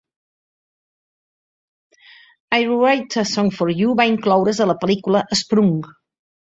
"I'll 2.51 2.79
Write 2.79 3.17
a 3.17 3.25
Song 3.33 3.49
for 3.59 3.69
You" 3.83 3.95
va 4.03 4.11
incloure's 4.17 4.65
a 4.67 4.73
la 4.73 4.79
pel·lícula 4.85 5.25
"Sprung". 5.45 5.75